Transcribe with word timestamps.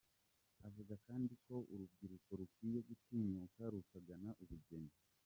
Avuga 0.67 0.93
kandi 1.05 1.33
ko 1.45 1.55
urubyiruko 1.73 2.29
rukwiye 2.39 2.79
gutinyuka 2.87 3.61
rukagana 3.73 4.29
ubugeni. 4.43 4.93